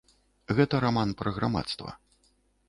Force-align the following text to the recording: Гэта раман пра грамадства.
Гэта 0.59 0.79
раман 0.85 1.13
пра 1.19 1.35
грамадства. 1.37 1.95